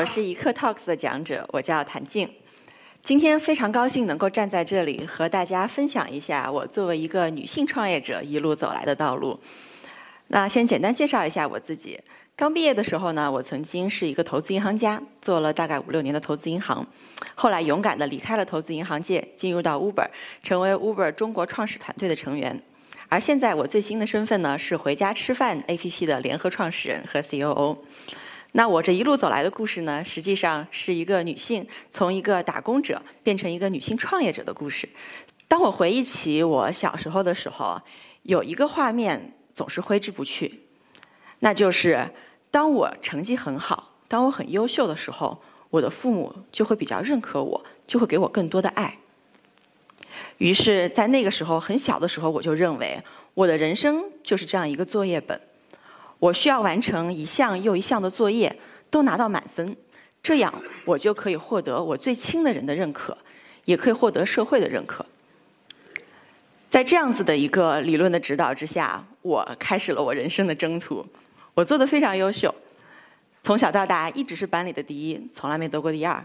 [0.00, 2.26] 我是一刻 Talks 的讲者，我叫谭静。
[3.02, 9.38] 今天非常高兴能够站在这里和大家分享一下我作为一个女性创业者一路走来的道路。
[10.28, 12.00] 那先简单介绍一下我自己。
[12.34, 16.86] 刚毕业的时候呢，我曾经是一个投资银行家，做了大概五六年的投资银行。
[17.34, 20.08] 后来勇敢地离开了投资银行界，进入到 Uber，
[20.42, 22.58] 成为 Uber 中国创始团队的成员。
[23.10, 27.76] 而现在我最新的身份呢，是回家吃饭 APP 的联合创始人和 COO。
[28.52, 34.88] 那我这一路走来的故事呢，实际上是一个女性从一个打工者变成一个女性创业者的故事。
[35.46, 37.80] 当我回忆起我小时候的时候，
[38.22, 40.62] 有一个画面总是挥之不去，
[41.38, 42.10] 那就是
[42.50, 48.98] 当我成绩很好，当我很优秀的时候，我的父母就会比较认可我，就会给我更多的爱。
[50.38, 53.00] 于是，在那个时候很小的时候，我就认为
[53.34, 55.40] 我的人生就是这样一个作业本，
[56.20, 58.54] 我需要完成一项又一项的作业，
[58.90, 59.76] 都拿到满分，
[60.22, 60.54] 这样
[60.84, 63.16] 我就可以获得我最亲的人的认可，
[63.64, 65.04] 也可以获得社会的认可。
[66.68, 71.04] 在这样子的一个理论的指导之下，我开始了我人生的征途。
[71.54, 72.54] 我做的非常优秀，
[73.42, 76.24] 从小到大一直是班里的第一，从来没得过第二。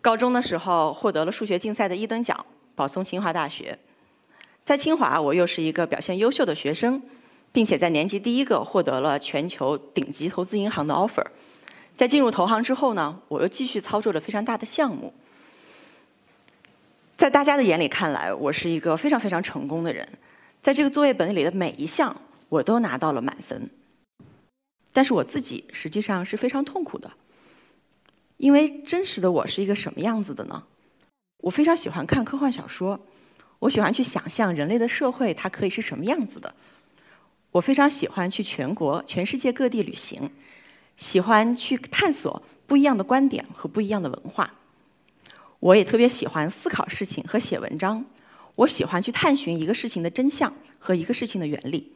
[0.00, 2.46] 高中的时候获得了数学竞赛的一等奖。
[2.74, 3.76] 保送清华大学，
[4.64, 7.02] 在清华我又是一个表现优秀的学生，
[7.52, 11.24] 并且在年级第一个获得了全球顶级投资银行的 offer。
[11.96, 15.12] 在进入投行之后呢，我又继续操作了非常大的项目。
[17.16, 20.08] 在大家的眼里看来，我是一个非常非常成功的人，
[20.62, 22.16] 在这个作业本里的每一项
[22.48, 23.68] 我都拿到了满分。
[24.92, 27.10] 但是我自己实际上是非常痛苦的，
[28.36, 30.62] 因为真实的我是一个什么样子的呢？
[31.38, 33.00] 我非常喜欢看科幻小说，
[33.58, 36.54] 我喜欢去想象人类的社会它可以是什么样子的。
[37.58, 40.30] 我非常喜欢去全国、全世界各地旅行，
[40.96, 44.54] 喜欢去探索不一样的观点和不一样的文化。
[45.58, 48.04] 我也特别喜欢思考事情和写文章，
[48.54, 51.92] 我喜欢去探寻一个事情的真相和一个事情的原理。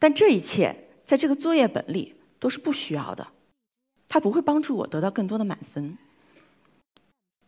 [0.00, 0.74] 但这一切
[1.06, 3.28] 在这个作业本里都是不需要的，
[4.08, 5.96] 它不会帮助我得到更多的满分。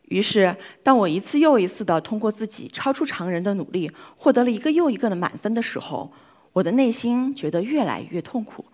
[0.04, 6.12] 于是，当我一次又一次的通过自己超出常人的努力，获得了一个又一个的满分的时候，
[6.52, 8.64] 我的内心觉得越来越痛苦。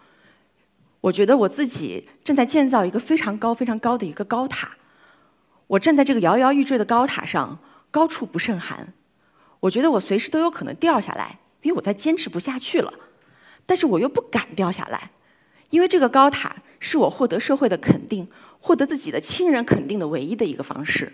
[1.01, 4.77] 我觉得我自己正在建造一个非常高、非常高的一个高塔，
[5.67, 7.59] 我站在这个摇摇欲坠的高塔上，
[7.91, 8.93] 高处不胜寒。
[9.61, 12.93] 我觉得我随时都有可能掉下来，因为我再坚持不下去了。
[13.65, 15.11] 但是我又不敢掉下来，
[15.71, 18.27] 因为这个高塔是我获得社会的肯定、
[18.61, 21.13] 获得自己的亲人肯定的唯一的一个方式。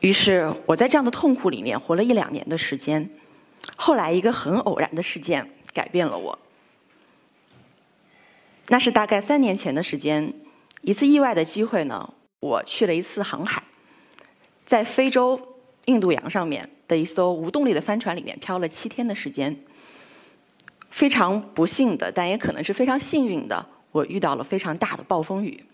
[0.00, 3.08] 于是我在这样的痛苦里面活了一两年的时间，
[3.82, 6.38] 后来一个很偶然的事件改变了我。
[8.68, 10.30] 那是大概三年前的时间，
[10.82, 13.62] 一次意外的机会呢，我去了一次航海，
[14.66, 15.40] 在非洲
[15.86, 19.56] 印度洋上面的一艘无动力的帆船里面漂了七天的时间。
[20.90, 25.64] 非常不幸的，但也可能是非常幸运的，我遇到了非常大的暴风雨。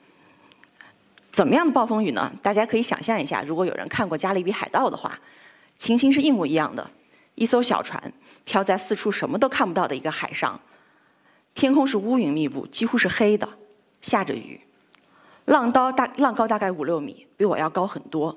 [1.33, 2.33] 怎么样的暴风雨呢？
[2.41, 5.19] 大家可以想象一下，如果有人看过《加勒比海盗》的话，
[5.77, 6.89] 情形是一模一样的。
[7.37, 8.13] 一艘小船
[8.45, 10.61] 漂在四处什么都看不到的一个海上，
[11.55, 13.49] 天空是乌云密布，几乎是黑的，
[14.01, 14.61] 下着雨，
[15.45, 18.37] 浪高大浪高大概五六米，比我要高很多。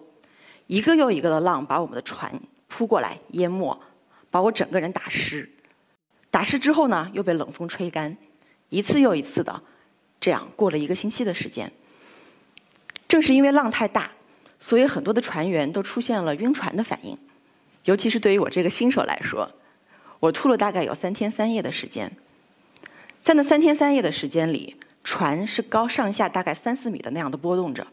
[0.68, 2.32] 一个又一个的浪把我们的船
[2.68, 3.76] 扑过来淹没，
[4.30, 5.50] 把我整个人打湿。
[6.30, 8.16] 打湿之后呢，又被冷风吹干，
[8.68, 9.64] 一次又一次的，
[10.20, 11.72] 这样过了一个星期的时间。
[13.08, 14.12] 正是因为浪太大，
[14.60, 17.18] 所以很多的船员都出现了晕船的反应。
[17.86, 19.50] 尤其是对于我这个新手来说，
[20.20, 22.12] 我吐了大概有三天三夜的时间。
[23.24, 27.86] 在那三天三夜的时间里，船是高上下大概三四米的那样的波动着。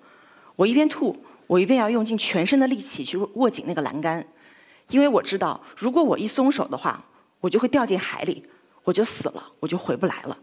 [0.54, 1.16] 我一边吐，
[1.46, 4.26] 我一边要用尽全身的力气去握紧那个栏杆，
[4.90, 7.04] 因为我知道，如果我一松手的话，
[7.40, 8.44] 我就会掉进海里，
[8.84, 10.38] 我就死了，我就回不来了。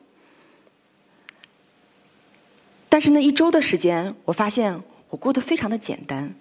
[2.89, 4.79] 但是那一周的时间，我发现
[5.09, 6.33] 我过得非常的简单。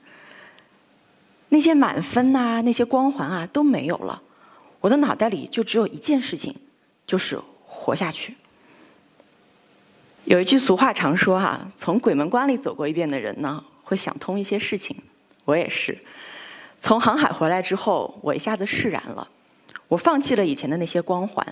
[1.53, 4.23] 那些满分呐，那些光环啊都没有了，
[4.81, 6.57] 我的脑袋里就只有一件事情，
[7.07, 8.35] 就是活下去。
[10.25, 14.97] 有一句俗话常说哈，从鬼门关里走过一遍的人呢，会想通一些事情。
[15.45, 15.99] 我也是，
[16.81, 19.29] 从航海回来之后，我一下子释然了，
[19.89, 21.47] 我放弃了以前的那些光环，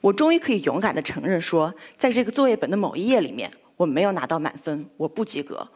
[0.00, 3.48] 我终于可以勇敢的承认说，在这个作业本的某一页里面。
[3.76, 5.68] 我没有拿到满分，我不及格。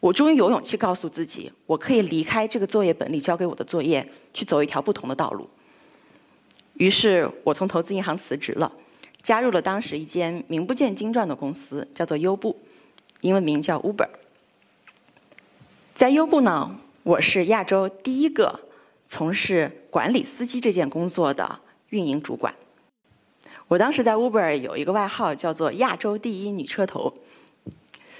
[0.00, 5.48] 我终于有勇气告诉自己，我可以离开这个作业本里交给我的作业，去走一条不同的道路。
[6.74, 8.70] 于是我从投资银行辞职了，
[9.22, 12.56] 加入了当时一间名不见经传的公司，叫做优步，
[13.22, 14.08] 英文名叫 Uber。
[15.96, 18.60] 在优步呢，我是亚洲第一个
[19.04, 21.58] 从事管理司机这件工作的
[21.88, 22.54] 运营主管。
[23.66, 27.12] 我当时在 Uber 有一个外号叫做“亚洲第一女车头”。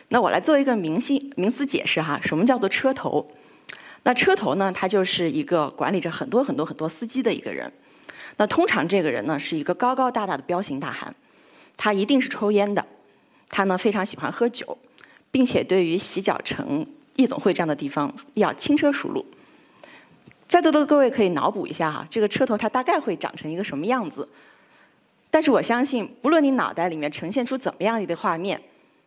[0.08, 3.26] 那我来做一个名姓名词解释哈，什么叫做车头？
[4.04, 7.70] 那车头呢，他就是一个管理着很多很多很多司机的一个人。
[8.36, 11.14] 那通常这个人呢，是一个高高大大的彪形大汉，
[11.76, 12.84] 他一定是抽烟的，
[13.50, 14.78] 他呢非常喜欢喝酒，
[15.30, 19.26] 并且对于洗脚城、夜总会这样的地方要轻车熟路。
[20.46, 24.26] 在座的各位可以脑补一下哈，这个车头他大概会长成一个什么样子？
[25.30, 28.58] 但是我相信，不论你脑袋里面呈现出怎么样一个画面，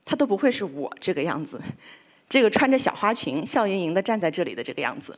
[0.03, 1.61] 他都不会是我这个样子，
[2.27, 5.17] 这个穿着小花裙、笑盈盈的站在这里的这个样子。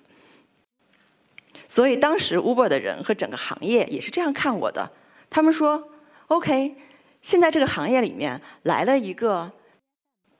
[1.68, 4.92] 所以当时 Uber 的人和整个行业也是这样看我的，
[5.30, 5.90] 他们说
[6.28, 6.76] ：“OK，
[7.22, 9.52] 现在这个行业里面来了一个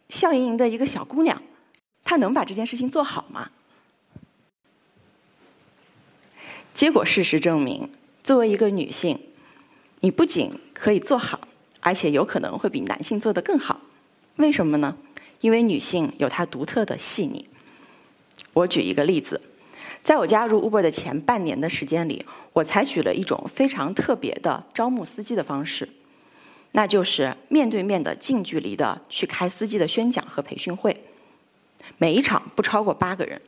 [0.10, 1.42] 笑盈盈的一个小姑娘，
[2.04, 3.50] 她能把这件事情做好吗？”
[6.74, 7.90] 结果事实证明，
[8.24, 9.20] 作为一个女性，
[10.02, 11.48] 你不仅可以做好，
[11.80, 13.80] 而且有可能会比男性做得更好。
[14.38, 14.96] 为什么呢？
[15.42, 17.48] 因为女性有她独特的细腻。
[18.54, 19.40] 我举一个例子。
[20.04, 25.88] 在我加入 Uber 的前半年的时间里，我采取了一种非常特别的招募司机的方式，
[26.74, 30.94] 那就是面对面的近距离的去开司机的宣讲和培训会，
[31.98, 33.42] 每一场不超过八个人。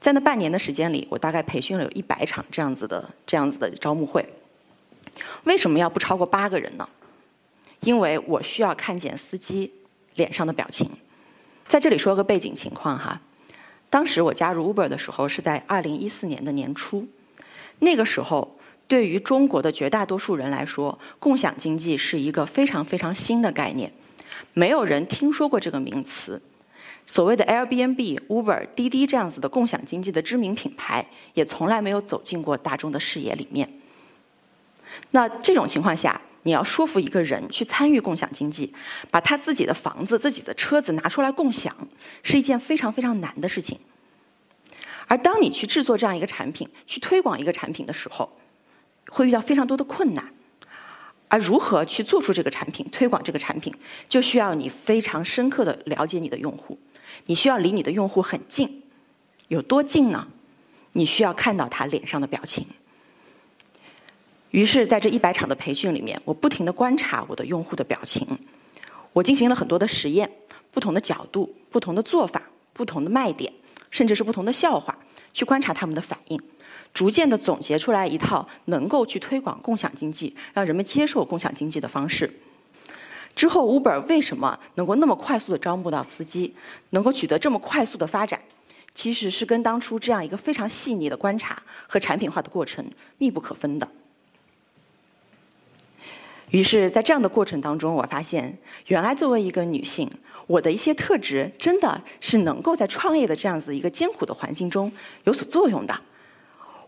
[0.00, 4.26] 在那半年的时间里，我大概培训了有一百场这样子的这样子的招募会。
[5.44, 6.88] 为什么要不超过八个人呢？
[7.80, 9.70] 因为我需要看见司机
[10.16, 10.90] 脸上的表情。
[11.68, 13.20] 在这里说个背景情况哈。
[13.88, 17.06] 当时我加入 Uber 的时候是在二零一四年的年初，
[17.78, 18.58] 那个时候
[18.88, 23.92] 对于中国的绝大多数人来说，共享经济是一个非常非常新的概念，
[24.54, 26.42] 没有人听说过这个名词。
[27.06, 33.68] 所谓的 Airbnb、Uber、滴滴这样子的共享经济的知名品牌，也从来没有走进过大众的视野里面。
[35.12, 38.72] 那这种情况下，你要说服一个人去参与共享经济，
[39.10, 41.76] 把他自己的房子、自己的车子拿出来共享，
[42.22, 43.76] 是一件非常非常难的事情。
[45.08, 48.30] 而当你去制作这样一个产品、去推广一个产品的时候，
[49.10, 50.32] 会遇到非常多的困难。
[51.26, 53.74] 而如何去做出这个产品、推广这个产品，
[54.08, 56.78] 就需要你非常深刻的了解你的用户，
[57.24, 58.84] 你需要离你的用户很近，
[59.48, 60.28] 有多近呢？
[60.92, 62.64] 你需要看到他脸上的表情。
[64.56, 68.26] 于是，在这一百场的培训里面，我不停地观察我的用户的表情，
[69.12, 70.30] 我进行了很多的实验，
[70.70, 72.42] 不同的角度、不同的做法、
[72.72, 73.52] 不同的卖点，
[73.90, 74.96] 甚至是不同的笑话，
[75.34, 76.40] 去观察他们的反应，
[76.94, 82.32] 逐渐地总结出来一套能够去推广共享经济、让人们接受共享经济的方式。
[83.34, 86.54] 之后，Uber 为什么能够那么快速地招募到司机，
[86.88, 88.40] 能够取得这么快速的发展，
[88.94, 92.82] 其实是跟当初这样一个非常细腻的观察和产品化的过程
[93.18, 93.86] 密不可分的。
[96.50, 98.56] 于是，在这样的过程当中，我发现，
[98.86, 100.10] 原来作为一个女性，
[100.46, 104.90] 我的一些特质真的是能够在创业的这样子一个艰苦的环境中
[105.24, 106.00] 有所作用的。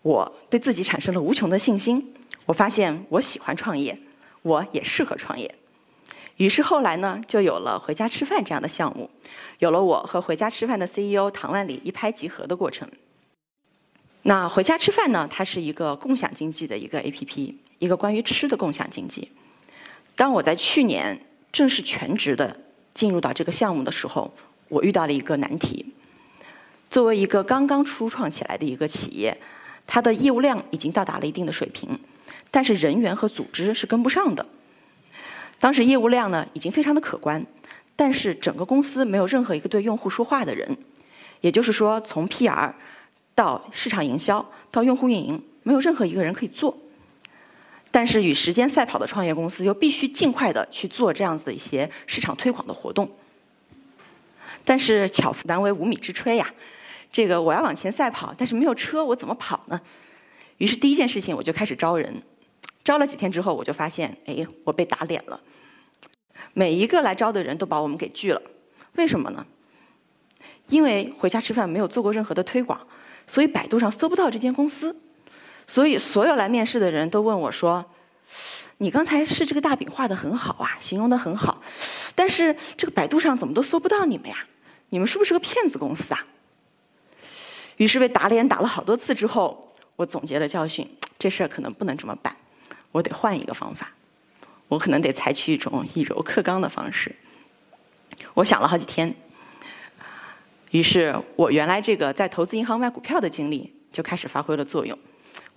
[0.02, 2.14] 我对自己产生了无穷的信心。
[2.47, 3.99] 我发现我喜欢创业，
[4.42, 5.52] 我也适合创业。
[6.37, 9.11] 于是后来呢，就有了回家吃饭这样的项目，
[9.59, 12.88] 有了我和回家吃饭的 CEO 唐万里一拍即合的过程。
[14.23, 19.28] 那回家吃饭呢，它是一个共享经济的一个 APP，一个关于吃的共享经济。
[20.18, 21.16] 当我在去年
[21.52, 22.56] 正式全职的
[22.92, 24.28] 进入到这个项目的时候，
[24.68, 25.94] 我遇到了一个难题。
[26.90, 29.38] 作为一个刚刚初创起来的一个企业，
[29.87, 31.96] 它的业务量已经到达了一定的水平，
[32.50, 34.44] 但是人员和组织是跟不上的。
[35.60, 37.46] 当时业务量呢已经非常的可观，
[37.94, 40.76] 但是整个公司没有任何一个对用户说话的人，
[41.42, 42.72] 也就是说，从 PR
[43.37, 46.76] 到市场营销到用户运营，没有任何一个人可以做。
[47.90, 53.11] 但是与时间赛跑的创业公司又必须尽快的去做这样子的一些市场推广的活动。
[54.64, 56.52] 但是巧妇难为无米之炊呀，
[57.11, 59.80] 这个我要往前赛跑，但是没有车我怎么跑呢？
[60.59, 62.23] 于是第一件事情我就开始招人，
[62.85, 65.40] 招了几天之后我就发现，哎，我被打脸了。
[66.52, 68.42] 每一个来招的人都把我们给拒了，
[68.97, 69.47] 为什么呢？
[70.68, 72.78] 因为回家吃饭没有做过任何的推广，
[73.26, 74.95] 所以百度上搜不到这间公司。
[75.68, 77.84] 所以，所有来面试的人都问我说
[78.78, 81.62] ：“你刚才是这个大饼画的很好啊，形容的很好，
[82.14, 84.37] 但是这个百度上怎么都搜不到你们呀？
[84.88, 86.26] 你们是不是个骗子公司啊？”
[87.76, 92.34] 于是被打脸打了好多次之后，我总结了教训，这事儿可能不能这么办，
[92.90, 93.92] 我得换一个方法。
[94.68, 97.14] 我可能得采取一种以柔克刚的方式。
[98.32, 99.14] 我想了好几天，
[100.70, 104.98] 于是我原来这个在投资银行卖股票的经历就开始发挥了作用。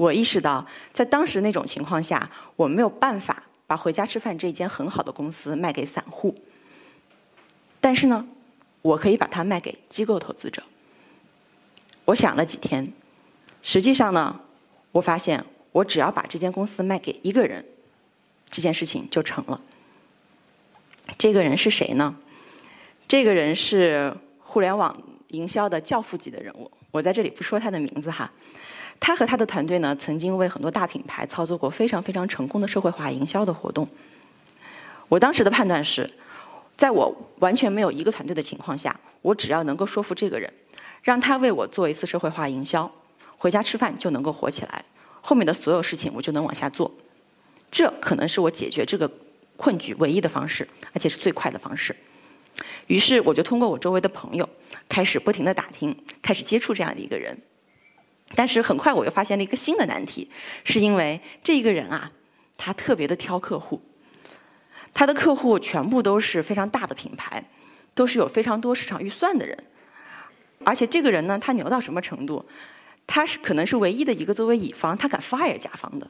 [0.01, 6.33] 我意识到，在当时那种情况下，我没有办法把回家吃饭这一间很好的公司卖给散户。
[7.79, 8.27] 但是呢，
[8.81, 10.63] 我可以把它卖给机构投资者。
[12.05, 12.91] 我想了几天，
[13.61, 14.39] 实际上呢，
[14.91, 17.63] 我发现我只要把这间公司卖给一个人，
[18.49, 19.61] 这件事情就成了。
[21.19, 22.15] 这个人是谁呢？
[23.07, 26.71] 这个人是互联网营销的教父级的人物。
[26.89, 28.31] 我在这里不说他的名字哈。
[29.01, 33.85] 他和他的团队呢，曾经为很多大品牌操作过非常非常成功的社会化营销的活动。
[35.09, 36.07] 我当时的判断是，
[36.77, 40.53] 在我完全没有一个团队的情况下，我只要能够说服这个人，
[41.01, 42.89] 让他为我做一次社会化营销，
[43.37, 44.85] 回家吃饭就能够火起来，
[45.19, 46.89] 后面的所有事情我就能往下做。
[47.71, 49.09] 这可能是我解决这个
[49.57, 51.95] 困局唯一的方式，而且是最快的方式。
[52.85, 54.47] 于是我就通过我周围的朋友，
[54.87, 57.35] 开始不停的打听，开始接触这样的一个人。
[58.35, 60.29] 但是很快我又发现了一个新的难题，
[60.63, 62.11] 是因为这个人啊，
[62.57, 63.81] 他特别的挑客户，
[64.93, 67.43] 他的客户全部都是非常大的品牌，
[67.93, 69.57] 都是有非常多市场预算的人，
[70.63, 72.45] 而且这个人呢，他牛到什么程度？
[73.07, 76.09] 他是可能是唯一的一个作为乙方，他敢 fire 甲方的。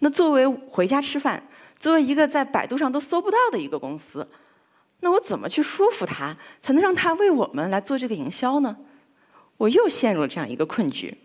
[0.00, 1.42] 那作为回家吃饭，
[1.78, 4.28] 作为一个在百度上都搜不到的一个公司，
[5.00, 8.76] 那我怎么去说服他，才能让他为我们来做这个营销呢？
[9.56, 11.16] 我又陷入了这样一个困局，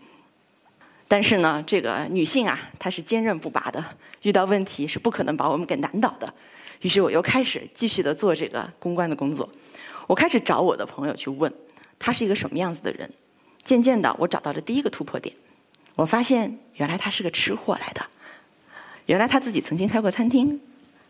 [1.08, 3.84] 但是呢，这个女性啊，她是坚韧不拔的，
[4.22, 6.34] 遇到问题是不可能把我们给难倒的。
[6.82, 9.48] 于是我又开始继续的做这个公关的工作，
[10.08, 11.54] 我开始找我的朋友去问，
[12.00, 13.10] 他是一个什么样子的人。
[13.64, 15.36] 渐渐的，我找到了第一个突破点，
[15.96, 18.04] 我发现原来他是个吃货来的，
[19.06, 20.60] 原来他自己曾经开过餐厅。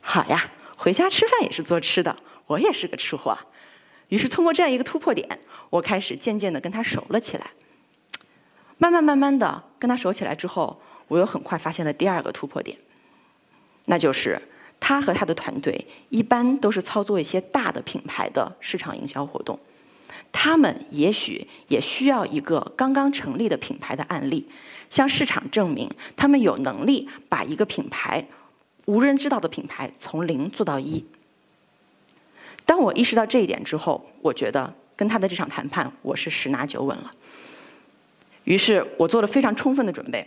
[0.02, 2.14] 好呀，回家吃饭也是做吃的，
[2.48, 3.38] 我也是个吃货。
[4.12, 5.40] 于是通过这样一个突破点。
[5.70, 7.48] 我开始渐渐的跟他熟了起来，
[8.78, 12.78] 慢慢慢慢的跟他熟起来之后，我又很快发现了第二个突破点，
[13.86, 14.42] 那就是
[14.82, 19.58] 他和他的团队一般都是操作一些大的品牌的市场营销活动，
[20.34, 24.46] 他们也许也需要一个刚刚成立的品牌的案例，
[24.90, 28.28] 向市场证明他们有能力把一个品牌
[28.88, 31.06] 无人知道的品牌从零做到一。
[32.72, 34.74] 当我意识到这一点之后，我觉得。
[34.96, 37.12] 跟他的这场谈判，我是十拿九稳了。
[38.46, 40.26] 于是我做了非常充分的准备，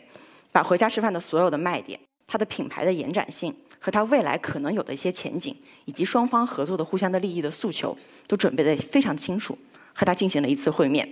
[0.52, 7.96] 把回家吃饭的所有的卖点、它的品牌的延展性和它未来可能有的一些前景，以及双方合作的互相的利益的诉求，
[8.26, 9.56] 都准备的非常清楚，
[9.94, 11.08] 和他进行了一次会面。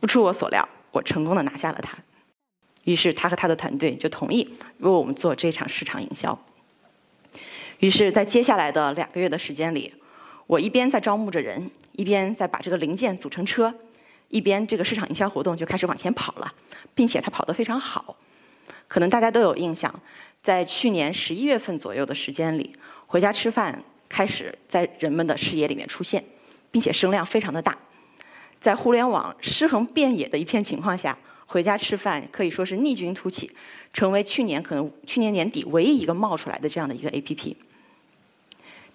[0.00, 1.96] 不出我所料，我成功的拿下了他。
[2.82, 6.36] 于是他和他的团队就同意为我们做这场市场营销。
[7.80, 9.92] 于是，在接下来的两个月的时间里，
[10.46, 11.70] 我一边在招募着人。
[11.98, 13.74] 一边在把这个零件组成车，
[14.28, 16.52] 一边这个市场营销活动就开始往前跑了，
[16.94, 18.14] 并且它跑得非常好。
[18.86, 19.98] 可能大家都有印象，
[20.42, 22.70] 在去年十一月份左右的时间里，
[23.06, 26.22] 回家吃饭开始在人们的视野里面出现，
[26.70, 27.74] 并且声量非常的大。
[28.60, 33.50] 在互联网尸横遍野的一片情况下，回家吃饭可以说是逆军突起，
[33.94, 37.56] 成为去年可能去年年底唯一一个冒出来的这样的一个 APP。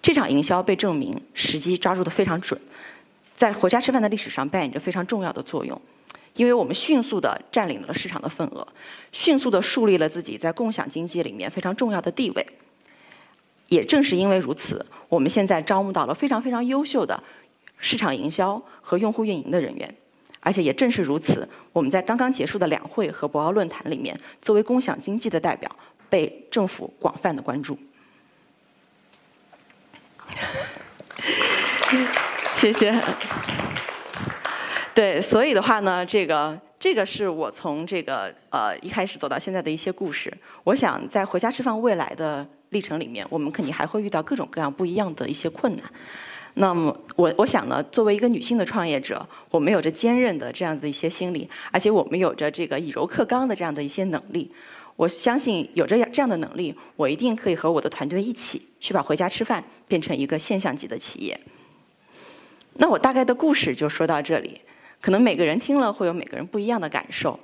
[0.02, 2.60] 这场营销被证明时机抓住的非常准。
[3.34, 5.80] 在回家吃饭的历史上扮演着非常重要的作用，
[6.34, 8.66] 因为我们迅速的占领了市场的份额，
[9.10, 12.46] 迅速的树立了自己在共享经济里面非常重要的地位。
[13.68, 17.20] 也正是因为如此，我们现在招募到了非常非常优秀的
[17.78, 19.92] 市场营销和用户运营的人员，
[20.40, 25.74] 而且也正是如此，我们在刚刚结束的两会和博鳌论坛里面，作为共享经济的代表，
[26.10, 27.78] 被政府广泛的关注。
[32.56, 32.98] 谢谢。
[34.94, 40.32] 对，所以的话呢，这个这个是我从这个呃一开始走到现在的一些故事。
[40.64, 45.84] 我想在回家吃饭未来的历程里面，我们肯定还会遇到各种各样不一样的一些困难。
[46.54, 54.50] 那么我我想呢，作为一个女性的创业者，我们有着坚韧的这样的一些心理，而且我们有着这个以柔克刚的这样的一些能力。
[54.96, 61.40] 我相信有着这样的能力，我一定可以和我的团队一起去把回家吃饭变成一个现象级的企业。
[62.82, 64.60] 那我大概的故事就说到这里，
[65.00, 67.38] 可能每个人听了会有每个人不一样的感受。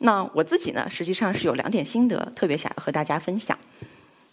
[0.00, 3.56] 那我自己呢，实际上是有两点心得，特别想要和大家分享。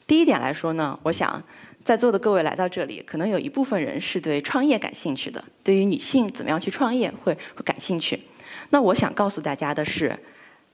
[0.08, 1.40] 第一点来说呢，我想
[1.86, 8.20] 在座的各位来到这里，可能有一部分人是对创业感兴趣的，对于女性怎么样去创业会会感兴趣。
[8.72, 10.18] 那我想告诉大家的是，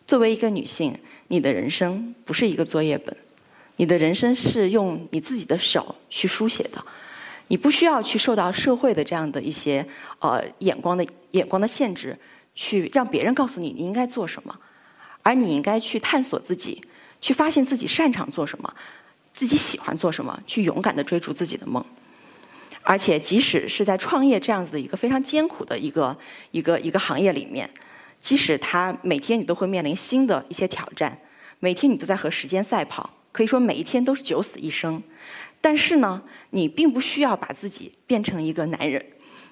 [0.07, 0.97] 作为一个女性，
[1.27, 3.13] 你的人生不是一个作业本，
[3.75, 6.81] 你的人生是用你自己的手去书写的，
[7.49, 9.85] 你不需要去受到社会的这样的一些
[10.19, 12.17] 呃眼光的眼光的限制，
[12.55, 14.57] 去让别人告诉你你应该做什么，
[15.23, 16.81] 而你应该去探索自己，
[17.21, 18.73] 去发现自己擅长做什么，
[19.33, 21.83] 自己喜欢做什么，去勇敢的追逐自己的梦。
[22.83, 26.17] 而且，即使是在创业这样子的一个非常艰苦的一个
[26.51, 27.69] 一个一个行业里面，
[28.21, 31.19] 即使他每天你都会面临新的一些挑战，
[31.59, 35.03] 每天你都在和时间赛跑，可以说每一天都是九死一生。
[35.67, 36.21] 但是呢，
[36.51, 39.05] 你并不需要把自己变成一个男人，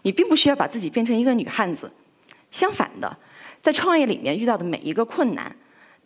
[0.03, 1.91] 你并不需要把自己变成一个女汉子。
[2.51, 3.17] 相反的，
[3.62, 5.53] 在创业里面遇到的每一个困难，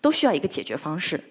[0.01, 1.23] 都需要一个解决方式。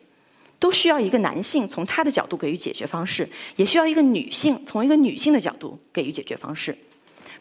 [0.60, 6.78] 都需要一个男性从他的角度给予解决方式，也需要一个女性从一个女性的角度给予解决方式。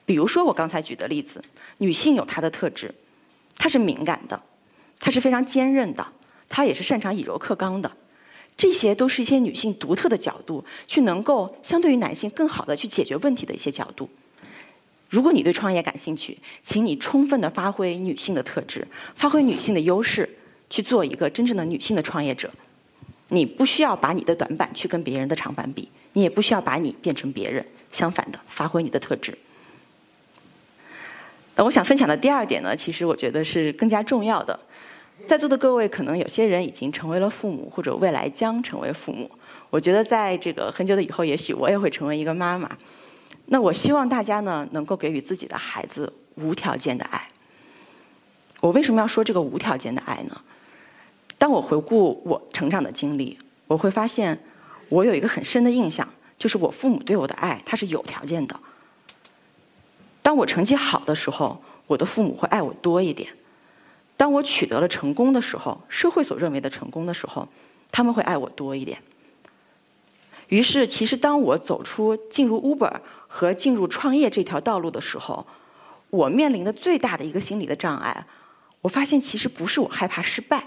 [0.08, 1.40] 比如说我刚才举的例子，
[1.78, 2.92] 女性有她的特质，
[3.56, 4.42] 她是敏感的，
[5.00, 6.08] 她是非常坚韧的，
[6.50, 7.92] 她也是擅长以柔克刚的。
[8.58, 14.10] 这些都是一些女性独特的角度，去能够相对于男性更好的去解决问题的一些角度。
[15.10, 18.86] 如果你对创业感兴趣，请你充分的发挥女性的特质，
[19.16, 20.28] 发挥女性的优势，
[20.70, 22.52] 去做一个真正的女性的创业者。
[23.30, 27.66] 你不需要把你的短板去跟别人的长板比，你也不需要把你变成别人。
[27.92, 29.38] 相反的，发挥你的特质。
[31.56, 34.60] 那我想分享的第二点呢，其实我觉得是更加重要的。
[35.28, 39.30] 在座的各位，可能有些人已经成为了父母，或者未来将成为父母。
[39.70, 42.78] 我觉得在这个很久的以后，也许我也会成为一个妈妈。
[43.48, 47.30] 那我希望大家呢，能够给予自己的孩子无条件的爱。
[48.62, 50.42] 我为什么要说这个无条件的爱呢？
[51.38, 54.40] 当我回顾我成长的经历，我会发现，
[54.90, 56.08] 我有一个很深的印象，
[56.40, 58.58] 就是我父母对我的爱，它是有条件的。
[60.22, 63.30] 当我成绩好的时候，我的父母会爱我多一点；
[64.18, 67.48] 当我取得了成功的时候，社会所认为的成功的时候，
[67.92, 69.02] 他们会爱我多一点。
[70.50, 75.46] 于是，其实当我走出进入 Uber 和进入创业这条道路的时候，
[76.10, 78.26] 我面临的最大的一个心理的障碍，
[78.82, 80.64] 我发现其实不是我害怕失败。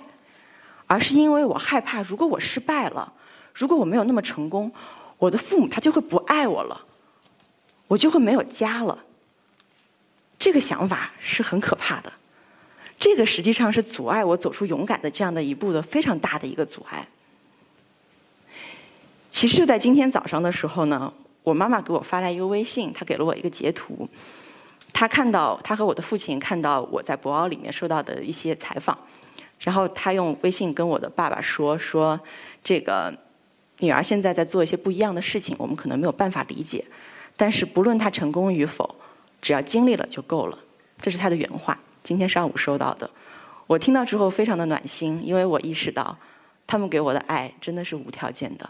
[0.86, 3.12] 而是因为我害怕，如果我失败了，
[3.54, 4.72] 如果我没有那么成功，
[5.18, 6.80] 我的父母他就会不爱我了，
[7.86, 9.04] 我就会没有家了。
[10.36, 12.12] 这个想法是很可怕的，
[13.00, 17.08] 这个实际上是阻碍我走出勇敢的这样的一步的非常大的一个阻碍。
[19.30, 21.10] 其实就在今天早上的时候呢，
[21.42, 24.06] 我妈妈给我发来一个微信，她给了我一个截图，
[24.92, 28.96] 她看到她和我的父亲看到我在博鳌里面受到的一些采访。
[29.58, 32.20] 然后她用微信跟我的爸爸说：“说
[32.62, 33.10] 这个
[33.78, 36.84] 女儿现在在做一些不一样的事情，我们可能没有办法理解，
[37.34, 38.94] 但是不论她成功与否，
[39.40, 40.58] 只要经历了就够了。”
[41.00, 41.78] 这是她的原话。
[42.02, 43.08] 今天上午收到的，
[43.66, 46.16] 我听到之后非常的暖心，因为我意识到
[46.66, 48.68] 他们给我的爱真的是无条件的，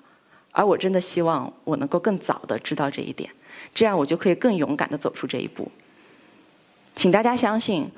[0.53, 3.31] 而我真的希望我能够更早的知道这一点，
[3.75, 5.71] 这样我就可以更勇敢的走出这一步。
[6.97, 7.89] 请大家相信，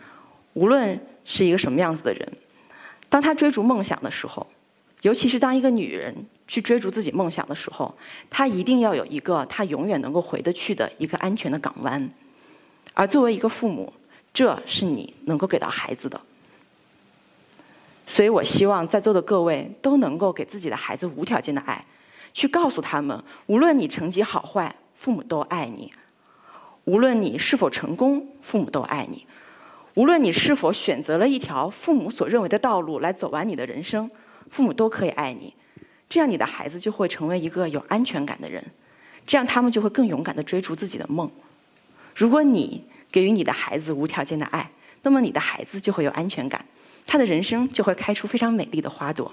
[0.53, 2.33] 无论是一个什么样子的人。
[3.09, 4.47] 当他追逐梦想的时候，
[5.03, 6.15] 尤其是当一个女人
[6.47, 7.95] 去追逐自己梦想的时候，
[8.31, 12.09] 她一定要有一个她永远能够回得去的一个安全的港湾。
[12.95, 13.93] 而作为一个父母，
[14.33, 16.21] 这是你能够给到孩子的。
[18.07, 21.85] 所以我希望在座的各位都能够给自己的孩子无条件的爱，
[22.35, 25.91] 去告诉他们，无论你成绩好坏，父母都爱你；
[26.85, 29.27] 无论你是否成功，父母都爱你。
[29.95, 34.11] 无论你是否选择了一条父母所认为的道路来走完你的人生，
[34.51, 35.55] 父母都可以爱你。
[36.09, 38.63] 这样你的孩子就会成为一个有安全感的人，
[39.27, 41.31] 这样他们就会更勇敢地追逐自己的梦。
[42.15, 44.69] 如果你给予你的孩子无条件的爱，
[45.03, 46.65] 那么你的孩子就会有安全感，
[47.07, 49.33] 他的人生就会开出非常美丽的花朵。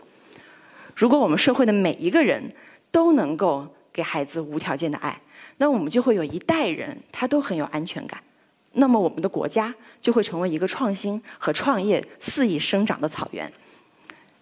[0.96, 2.54] 如果我们社会的每一个人
[2.92, 5.20] 都能够给孩子无条件的爱，
[5.58, 8.22] 那我们就会有一代人他都很有安全感。
[8.74, 13.52] 那么，我们的国家就会成为一个创新和创业肆意生长的草原。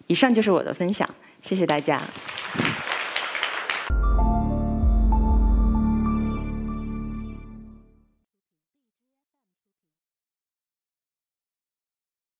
[0.06, 1.08] 以上就是我的分享，
[1.42, 2.02] 谢谢大家。